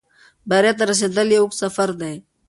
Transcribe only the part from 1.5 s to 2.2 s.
سفر دی.